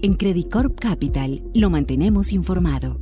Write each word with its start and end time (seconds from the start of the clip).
En 0.00 0.14
Credit 0.14 0.48
Corp 0.48 0.78
Capital 0.78 1.42
lo 1.54 1.70
mantenemos 1.70 2.32
informado. 2.32 3.00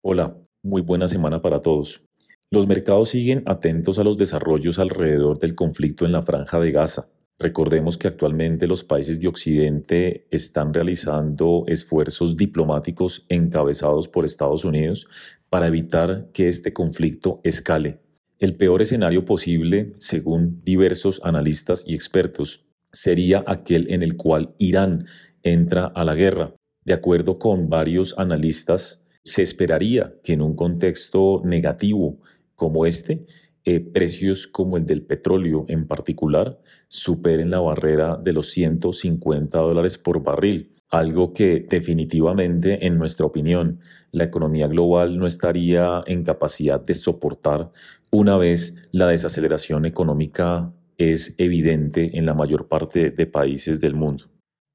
Hola, 0.00 0.36
muy 0.62 0.80
buena 0.80 1.08
semana 1.08 1.42
para 1.42 1.60
todos. 1.60 2.04
Los 2.52 2.68
mercados 2.68 3.08
siguen 3.08 3.42
atentos 3.46 3.98
a 3.98 4.04
los 4.04 4.16
desarrollos 4.16 4.78
alrededor 4.78 5.40
del 5.40 5.56
conflicto 5.56 6.06
en 6.06 6.12
la 6.12 6.22
franja 6.22 6.60
de 6.60 6.70
Gaza. 6.70 7.08
Recordemos 7.40 7.98
que 7.98 8.06
actualmente 8.06 8.68
los 8.68 8.84
países 8.84 9.20
de 9.20 9.26
Occidente 9.26 10.28
están 10.30 10.72
realizando 10.72 11.64
esfuerzos 11.66 12.36
diplomáticos 12.36 13.26
encabezados 13.28 14.06
por 14.06 14.24
Estados 14.24 14.64
Unidos 14.64 15.08
para 15.50 15.66
evitar 15.66 16.28
que 16.32 16.48
este 16.48 16.72
conflicto 16.72 17.40
escale. 17.42 17.98
El 18.38 18.54
peor 18.54 18.82
escenario 18.82 19.24
posible, 19.24 19.94
según 19.98 20.62
diversos 20.62 21.20
analistas 21.24 21.82
y 21.84 21.96
expertos, 21.96 22.64
sería 22.92 23.44
aquel 23.46 23.90
en 23.90 24.02
el 24.02 24.16
cual 24.16 24.54
Irán 24.58 25.06
entra 25.42 25.86
a 25.86 26.04
la 26.04 26.14
guerra. 26.14 26.54
De 26.84 26.94
acuerdo 26.94 27.38
con 27.38 27.68
varios 27.68 28.14
analistas, 28.18 29.02
se 29.24 29.42
esperaría 29.42 30.14
que 30.22 30.32
en 30.32 30.42
un 30.42 30.56
contexto 30.56 31.42
negativo 31.44 32.18
como 32.54 32.86
este, 32.86 33.26
eh, 33.64 33.80
precios 33.80 34.46
como 34.46 34.76
el 34.76 34.86
del 34.86 35.02
petróleo 35.02 35.66
en 35.68 35.86
particular 35.86 36.58
superen 36.88 37.50
la 37.50 37.60
barrera 37.60 38.16
de 38.16 38.32
los 38.32 38.48
150 38.50 39.58
dólares 39.58 39.98
por 39.98 40.22
barril, 40.22 40.74
algo 40.88 41.34
que 41.34 41.66
definitivamente, 41.68 42.86
en 42.86 42.96
nuestra 42.96 43.26
opinión, 43.26 43.80
la 44.10 44.24
economía 44.24 44.68
global 44.68 45.18
no 45.18 45.26
estaría 45.26 46.02
en 46.06 46.24
capacidad 46.24 46.80
de 46.80 46.94
soportar 46.94 47.70
una 48.10 48.38
vez 48.38 48.74
la 48.90 49.06
desaceleración 49.06 49.84
económica 49.84 50.72
es 50.96 51.34
evidente 51.36 52.16
en 52.16 52.24
la 52.24 52.32
mayor 52.32 52.66
parte 52.66 53.10
de 53.10 53.26
países 53.26 53.80
del 53.80 53.94
mundo. 53.94 54.24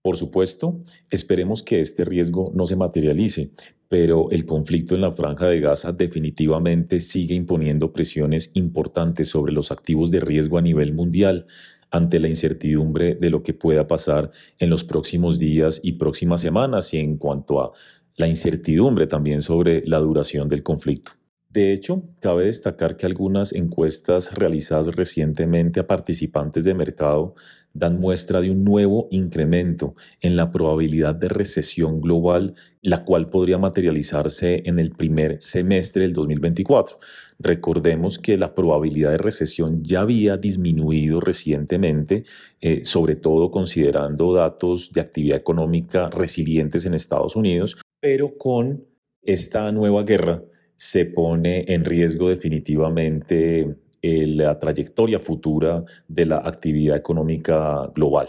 Por 0.04 0.18
supuesto, 0.18 0.82
esperemos 1.12 1.64
que 1.64 1.80
este 1.80 2.04
riesgo 2.04 2.52
no 2.54 2.66
se 2.66 2.76
materialice, 2.76 3.52
pero 3.88 4.30
el 4.32 4.46
conflicto 4.46 4.96
en 4.96 5.02
la 5.02 5.14
franja 5.14 5.48
de 5.48 5.62
Gaza 5.62 5.94
definitivamente 5.94 7.00
sigue 7.00 7.36
imponiendo 7.36 7.94
presiones 7.94 8.52
importantes 8.54 9.30
sobre 9.30 9.54
los 9.54 9.72
activos 9.72 10.12
de 10.12 10.20
riesgo 10.20 10.58
a 10.58 10.62
nivel 10.62 10.94
mundial 10.94 11.46
ante 11.90 12.20
la 12.20 12.28
incertidumbre 12.28 13.16
de 13.16 13.30
lo 13.30 13.44
que 13.44 13.54
pueda 13.54 13.88
pasar 13.88 14.30
en 14.60 14.70
los 14.70 14.84
próximos 14.84 15.40
días 15.40 15.80
y 15.82 15.94
próximas 15.94 16.42
semanas 16.42 16.94
y 16.94 16.98
en 16.98 17.16
cuanto 17.16 17.62
a 17.62 17.72
la 18.18 18.28
incertidumbre 18.28 19.08
también 19.08 19.42
sobre 19.42 19.84
la 19.86 20.00
duración 20.00 20.50
del 20.50 20.64
conflicto. 20.64 21.14
De 21.54 21.72
hecho, 21.72 22.02
cabe 22.20 22.46
destacar 22.46 22.98
que 22.98 23.06
algunas 23.06 23.54
encuestas 23.54 24.34
realizadas 24.34 24.88
recientemente 24.88 25.80
a 25.80 25.86
participantes 25.86 26.64
de 26.64 26.74
mercado 26.74 27.36
dan 27.74 28.00
muestra 28.00 28.42
de 28.42 28.50
un 28.50 28.64
nuevo 28.64 29.08
incremento 29.12 29.94
en 30.22 30.36
la 30.36 30.52
probabilidad 30.52 31.14
de 31.14 31.30
recesión 31.30 32.02
global, 32.02 32.56
la 32.82 33.06
cual 33.06 33.30
podría 33.30 33.60
materializarse 33.60 34.64
en 34.66 34.80
el 34.80 34.94
primer 34.94 35.40
semestre 35.44 36.02
del 36.02 36.14
2024. 36.14 36.98
Recordemos 37.38 38.18
que 38.18 38.36
la 38.36 38.56
probabilidad 38.56 39.12
de 39.12 39.20
recesión 39.20 39.84
ya 39.84 40.02
había 40.02 40.38
disminuido 40.38 41.20
recientemente, 41.20 42.24
eh, 42.62 42.84
sobre 42.84 43.16
todo 43.16 43.52
considerando 43.52 44.34
datos 44.34 44.92
de 44.92 45.02
actividad 45.02 45.38
económica 45.38 46.10
resilientes 46.10 46.86
en 46.86 46.96
Estados 46.96 47.36
Unidos, 47.36 47.78
pero 48.00 48.40
con 48.40 48.88
esta 49.22 49.72
nueva 49.72 50.02
guerra, 50.02 50.44
se 50.76 51.06
pone 51.06 51.66
en 51.68 51.86
riesgo 51.86 52.30
definitivamente 52.30 53.76
eh, 54.02 54.28
la 54.28 54.60
trayectoria 54.60 55.20
futura 55.20 55.84
de 56.08 56.26
la 56.26 56.38
actividad 56.38 56.98
económica 56.98 57.92
global. 57.96 58.28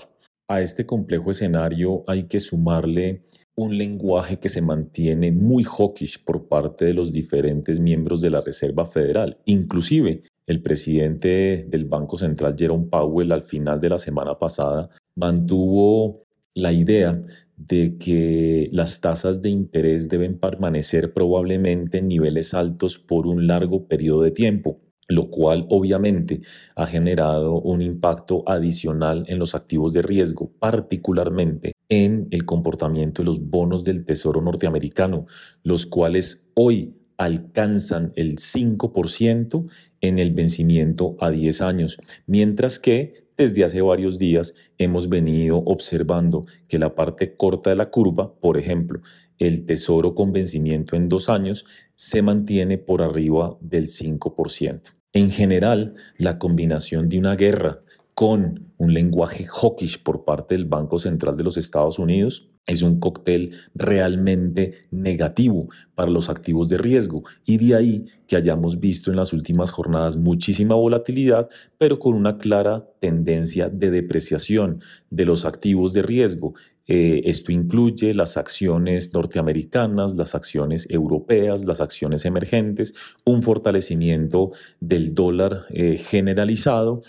A 0.49 0.61
este 0.61 0.85
complejo 0.85 1.31
escenario 1.31 2.05
hay 2.07 2.25
que 2.25 2.39
sumarle 2.39 3.23
un 3.57 3.79
lenguaje 3.79 4.39
que 4.39 4.49
se 4.49 4.61
mantiene 4.61 5.33
muy 5.33 5.65
hawkish 5.65 6.23
por 6.25 6.49
parte 6.49 6.85
de 6.85 6.95
los 6.95 7.13
diferentes 7.13 7.81
miembros 7.81 8.21
de 8.21 8.31
la 8.31 8.41
Reserva 8.41 8.87
Federal. 8.87 9.39
Inclusive 9.47 10.23
el 10.47 10.63
presidente 10.63 11.65
del 11.69 11.87
Banco 11.87 12.19
Central, 12.19 12.57
Jerome 12.59 12.87
Powell, 12.91 13.33
al 13.33 13.43
final 13.43 13.81
de 13.81 13.89
la 13.89 13.99
semana 13.99 14.39
pasada, 14.39 14.91
mantuvo 15.17 16.24
la 16.55 16.73
idea 16.73 17.21
de 17.57 17.99
que 17.99 18.69
las 18.73 19.01
tasas 19.01 19.43
de 19.43 19.51
interés 19.51 20.09
deben 20.09 20.39
permanecer 20.39 21.13
probablemente 21.13 21.99
en 21.99 22.09
niveles 22.09 22.55
altos 22.55 22.99
por 22.99 23.27
un 23.27 23.47
largo 23.47 23.87
periodo 23.87 24.23
de 24.23 24.31
tiempo, 24.31 24.81
lo 25.09 25.31
cual 25.31 25.67
obviamente 25.69 26.41
ha 26.77 26.87
generado 26.87 27.61
un 27.61 27.83
impacto 27.83 28.43
adicional 28.47 29.25
en 29.29 29.39
los 29.39 29.55
activos 29.55 29.93
de 29.93 30.03
riesgo, 30.03 30.53
particularmente 30.59 31.73
en 31.89 32.29
el 32.31 32.45
comportamiento 32.45 33.23
de 33.23 33.27
los 33.27 33.41
bonos 33.41 33.85
del 33.85 34.05
Tesoro 34.05 34.41
norteamericano, 34.41 35.27
los 35.63 35.87
cuales 35.87 36.49
hoy 36.55 36.95
alcanzan 37.17 38.13
el 38.17 38.37
5% 38.37 39.67
en 40.01 40.19
el 40.19 40.33
vencimiento 40.33 41.17
a 41.21 41.31
10 41.31 41.61
años, 41.63 41.99
mientras 42.27 42.79
que 42.79 43.24
desde 43.37 43.65
hace 43.65 43.83
varios 43.83 44.19
días 44.19 44.55
hemos 44.79 45.09
venido 45.09 45.59
observando 45.59 46.47
que 46.69 46.79
la 46.79 46.95
parte 46.95 47.37
corta 47.37 47.71
de 47.71 47.77
la 47.77 47.91
curva, 47.91 48.35
por 48.35 48.59
ejemplo, 48.59 49.01
el 49.39 49.67
tesoro 49.67 50.15
con 50.15 50.33
vencimiento 50.33 50.97
en 50.97 51.09
dos 51.09 51.29
años, 51.29 51.65
se 51.95 52.23
mantiene 52.23 52.79
por 52.79 53.03
arriba 53.03 53.57
del 53.61 53.89
5%. 53.89 54.95
En 55.13 55.31
general, 55.31 55.95
la 56.17 56.39
combinación 56.39 57.09
de 57.09 57.19
una 57.19 57.37
guerra 57.37 57.81
con 58.15 58.73
un 58.77 58.95
lenguaje 58.95 59.45
hawkish 59.45 60.03
por 60.03 60.25
parte 60.25 60.55
del 60.55 60.67
Banco 60.67 60.99
Central 60.99 61.37
de 61.37 61.45
los 61.45 61.57
Estados 61.57 61.99
Unidos 61.99 62.54
es 62.67 62.83
un 62.83 62.99
cóctel 62.99 63.53
realmente 63.75 64.79
negativo 64.91 65.69
para 65.95 66.11
los 66.11 66.31
activos 66.31 66.69
de 66.69 66.79
riesgo 66.79 67.23
y 67.45 67.59
de 67.59 67.75
ahí 67.75 68.07
que 68.27 68.37
hayamos 68.37 68.81
visto 68.81 69.11
en 69.11 69.17
las 69.17 69.33
últimas 69.33 69.71
jornadas 69.71 70.17
muchísima 70.17 70.75
volatilidad, 70.75 71.49
pero 71.77 71.99
con 71.99 72.15
una 72.15 72.39
clara 72.39 72.89
tendencia 73.01 73.69
de 73.69 73.91
depreciación 73.91 74.81
de 75.11 75.27
los 75.27 75.45
activos 75.45 75.93
de 75.93 76.03
riesgo. 76.03 76.55
Eh, 76.87 77.23
esto 77.25 77.53
incluye 77.53 78.13
las 78.15 78.37
acciones 78.37 79.13
norteamericanas, 79.13 80.15
las 80.15 80.35
acciones 80.35 80.87
europeas, 80.91 81.65
las 81.65 81.81
acciones 81.81 82.25
emergentes, 82.25 82.95
un 83.25 83.43
fortalecimiento 83.43 84.53
del 84.81 85.15
dólar 85.15 85.65
eh, 85.71 85.97
generalizado 85.97 87.03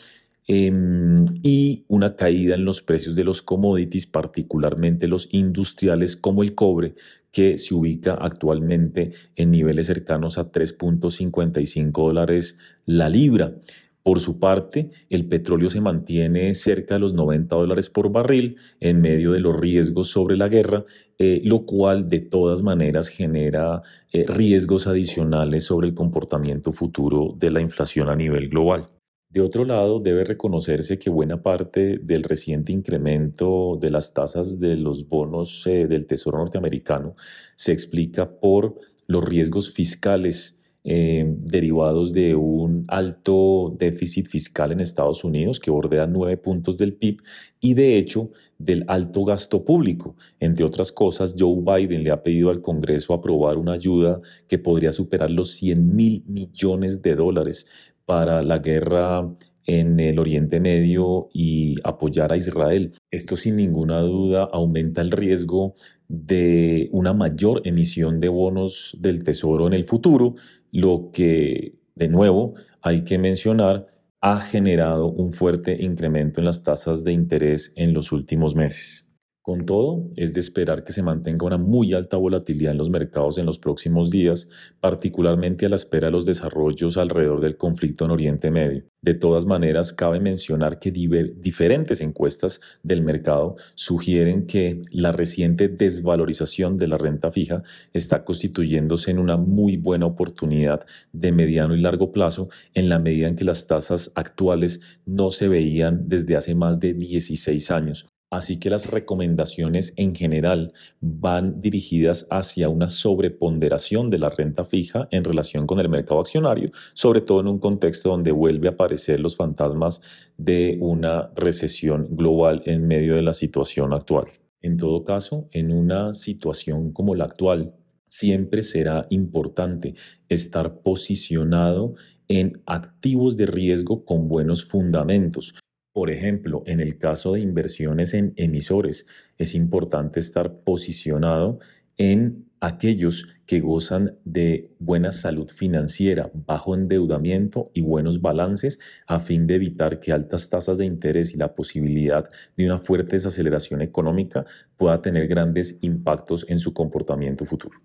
Em, 0.47 1.25
y 1.41 1.85
una 1.87 2.15
caída 2.15 2.53
en 2.53 2.65
los 2.65 2.83
precios 2.83 3.15
de 3.15 3.23
los 3.23 3.41
commodities, 3.41 4.05
particularmente 4.05 5.07
los 5.07 5.27
industriales 5.31 6.15
como 6.15 6.43
el 6.43 6.53
cobre, 6.53 6.93
que 7.31 7.57
se 7.57 7.73
ubica 7.73 8.13
actualmente 8.13 9.11
en 9.35 9.51
niveles 9.51 9.87
cercanos 9.87 10.37
a 10.37 10.51
3.55 10.51 11.91
dólares 11.91 12.57
la 12.85 13.09
libra. 13.09 13.55
Por 14.03 14.19
su 14.19 14.37
parte, 14.39 14.91
el 15.09 15.25
petróleo 15.25 15.69
se 15.71 15.81
mantiene 15.81 16.53
cerca 16.53 16.93
de 16.93 16.99
los 16.99 17.13
90 17.15 17.55
dólares 17.55 17.89
por 17.89 18.11
barril 18.11 18.57
en 18.79 19.01
medio 19.01 19.31
de 19.31 19.39
los 19.39 19.59
riesgos 19.59 20.09
sobre 20.09 20.37
la 20.37 20.47
guerra, 20.47 20.85
eh, 21.17 21.41
lo 21.43 21.65
cual 21.65 22.07
de 22.07 22.19
todas 22.19 22.61
maneras 22.61 23.09
genera 23.09 23.81
eh, 24.13 24.25
riesgos 24.27 24.85
adicionales 24.85 25.63
sobre 25.63 25.87
el 25.87 25.95
comportamiento 25.95 26.71
futuro 26.71 27.35
de 27.35 27.49
la 27.49 27.61
inflación 27.61 28.09
a 28.09 28.15
nivel 28.15 28.47
global. 28.49 28.94
De 29.35 29.41
otro 29.41 29.65
lado, 29.65 29.99
debe 29.99 30.23
reconocerse 30.23 30.97
que 30.97 31.09
buena 31.09 31.43
parte 31.43 31.97
del 31.97 32.23
reciente 32.23 32.71
incremento 32.71 33.77
de 33.81 33.91
las 33.91 34.13
tasas 34.13 34.59
de 34.61 34.77
los 34.77 35.09
bonos 35.09 35.67
eh, 35.67 35.87
del 35.87 36.07
Tesoro 36.07 36.37
norteamericano 36.37 37.17
se 37.57 37.73
explica 37.73 38.31
por 38.39 38.79
los 39.07 39.25
riesgos 39.25 39.73
fiscales 39.73 40.55
eh, 40.85 41.25
derivados 41.27 42.13
de 42.13 42.35
un 42.35 42.85
alto 42.87 43.75
déficit 43.77 44.27
fiscal 44.27 44.71
en 44.71 44.79
Estados 44.79 45.25
Unidos 45.25 45.59
que 45.59 45.71
bordea 45.71 46.07
nueve 46.07 46.37
puntos 46.37 46.77
del 46.77 46.93
PIB 46.93 47.21
y 47.59 47.73
de 47.73 47.97
hecho 47.97 48.31
del 48.57 48.85
alto 48.87 49.25
gasto 49.25 49.65
público. 49.65 50.15
Entre 50.39 50.63
otras 50.63 50.93
cosas, 50.93 51.35
Joe 51.37 51.57
Biden 51.59 52.03
le 52.03 52.11
ha 52.11 52.23
pedido 52.23 52.51
al 52.51 52.61
Congreso 52.61 53.13
aprobar 53.13 53.57
una 53.57 53.73
ayuda 53.73 54.21
que 54.47 54.59
podría 54.59 54.93
superar 54.93 55.29
los 55.29 55.51
100 55.51 55.93
mil 55.93 56.23
millones 56.25 57.01
de 57.01 57.15
dólares 57.15 57.67
para 58.05 58.41
la 58.43 58.59
guerra 58.59 59.27
en 59.65 59.99
el 59.99 60.19
Oriente 60.19 60.59
Medio 60.59 61.29
y 61.33 61.75
apoyar 61.83 62.31
a 62.31 62.37
Israel. 62.37 62.93
Esto 63.09 63.35
sin 63.35 63.55
ninguna 63.55 63.99
duda 64.01 64.47
aumenta 64.51 65.01
el 65.01 65.11
riesgo 65.11 65.75
de 66.07 66.89
una 66.91 67.13
mayor 67.13 67.61
emisión 67.65 68.19
de 68.19 68.29
bonos 68.29 68.95
del 68.99 69.23
Tesoro 69.23 69.67
en 69.67 69.73
el 69.73 69.85
futuro, 69.85 70.35
lo 70.71 71.09
que, 71.11 71.75
de 71.95 72.07
nuevo, 72.07 72.53
hay 72.81 73.03
que 73.03 73.17
mencionar, 73.17 73.87
ha 74.21 74.39
generado 74.39 75.07
un 75.07 75.31
fuerte 75.31 75.83
incremento 75.83 76.41
en 76.41 76.45
las 76.45 76.63
tasas 76.63 77.03
de 77.03 77.11
interés 77.11 77.73
en 77.75 77.93
los 77.93 78.11
últimos 78.11 78.55
meses. 78.55 79.04
Con 79.45 79.67
todo, 79.67 80.09
es 80.15 80.33
de 80.33 80.39
esperar 80.39 80.83
que 80.83 80.91
se 80.91 81.03
mantenga 81.03 81.45
una 81.45 81.59
muy 81.59 81.93
alta 81.93 82.17
volatilidad 82.17 82.71
en 82.71 82.79
los 82.79 82.89
mercados 82.89 83.37
en 83.37 83.45
los 83.45 83.59
próximos 83.59 84.09
días, 84.09 84.47
particularmente 84.79 85.67
a 85.67 85.69
la 85.69 85.75
espera 85.75 86.07
de 86.07 86.13
los 86.13 86.25
desarrollos 86.25 86.97
alrededor 86.97 87.41
del 87.41 87.55
conflicto 87.55 88.05
en 88.05 88.09
Oriente 88.09 88.49
Medio. 88.49 88.85
De 89.03 89.13
todas 89.13 89.45
maneras, 89.45 89.93
cabe 89.93 90.19
mencionar 90.19 90.79
que 90.79 90.89
diferentes 90.89 92.01
encuestas 92.01 92.59
del 92.81 93.03
mercado 93.03 93.55
sugieren 93.75 94.47
que 94.47 94.81
la 94.89 95.11
reciente 95.11 95.67
desvalorización 95.67 96.79
de 96.79 96.87
la 96.87 96.97
renta 96.97 97.31
fija 97.31 97.61
está 97.93 98.25
constituyéndose 98.25 99.11
en 99.11 99.19
una 99.19 99.37
muy 99.37 99.77
buena 99.77 100.07
oportunidad 100.07 100.87
de 101.13 101.31
mediano 101.31 101.75
y 101.75 101.81
largo 101.81 102.11
plazo 102.11 102.49
en 102.73 102.89
la 102.89 102.97
medida 102.97 103.27
en 103.27 103.35
que 103.35 103.45
las 103.45 103.67
tasas 103.67 104.11
actuales 104.15 104.81
no 105.05 105.29
se 105.29 105.49
veían 105.49 106.09
desde 106.09 106.35
hace 106.35 106.55
más 106.55 106.79
de 106.79 106.95
16 106.95 107.69
años 107.69 108.07
Así 108.35 108.59
que 108.59 108.69
las 108.69 108.87
recomendaciones 108.87 109.93
en 109.95 110.13
general 110.13 110.73
van 110.99 111.61
dirigidas 111.61 112.27
hacia 112.29 112.67
una 112.67 112.89
sobreponderación 112.89 114.09
de 114.09 114.19
la 114.19 114.29
renta 114.29 114.65
fija 114.65 115.07
en 115.11 115.23
relación 115.23 115.65
con 115.65 115.79
el 115.79 115.87
mercado 115.87 116.19
accionario, 116.19 116.69
sobre 116.93 117.21
todo 117.21 117.39
en 117.39 117.47
un 117.47 117.59
contexto 117.59 118.09
donde 118.09 118.33
vuelve 118.33 118.67
a 118.67 118.71
aparecer 118.71 119.21
los 119.21 119.37
fantasmas 119.37 120.01
de 120.37 120.77
una 120.81 121.31
recesión 121.37 122.09
global 122.11 122.61
en 122.65 122.85
medio 122.85 123.15
de 123.15 123.21
la 123.21 123.33
situación 123.33 123.93
actual. 123.93 124.25
En 124.61 124.75
todo 124.75 125.05
caso, 125.05 125.47
en 125.53 125.71
una 125.71 126.13
situación 126.13 126.91
como 126.91 127.15
la 127.15 127.23
actual, 127.23 127.73
siempre 128.05 128.63
será 128.63 129.07
importante 129.11 129.93
estar 130.27 130.81
posicionado 130.81 131.93
en 132.27 132.61
activos 132.65 133.37
de 133.37 133.45
riesgo 133.45 134.03
con 134.03 134.27
buenos 134.27 134.65
fundamentos, 134.65 135.55
por 135.95 136.11
ejemplo, 136.11 136.61
en 136.65 136.81
el 136.81 136.97
caso 136.97 137.31
de 137.31 137.39
inversiones 137.39 138.13
en 138.13 138.33
emisores, 138.35 139.05
es 139.37 139.55
importante 139.55 140.19
estar 140.19 140.57
posicionado 140.59 141.59
en 141.95 142.49
aquellos 142.59 143.27
que 143.45 143.61
gozan 143.61 144.17
de 144.25 144.75
buena 144.77 145.13
salud 145.13 145.49
financiera, 145.49 146.29
bajo 146.33 146.75
endeudamiento 146.75 147.71
y 147.73 147.81
buenos 147.81 148.19
balances 148.19 148.77
a 149.07 149.21
fin 149.21 149.47
de 149.47 149.55
evitar 149.55 150.01
que 150.01 150.11
altas 150.11 150.49
tasas 150.49 150.77
de 150.79 150.85
interés 150.85 151.33
y 151.33 151.37
la 151.37 151.55
posibilidad 151.55 152.29
de 152.57 152.65
una 152.65 152.79
fuerte 152.79 153.15
desaceleración 153.15 153.81
económica 153.81 154.45
pueda 154.75 155.01
tener 155.01 155.29
grandes 155.29 155.77
impactos 155.79 156.45
en 156.49 156.59
su 156.59 156.73
comportamiento 156.73 157.45
futuro. 157.45 157.79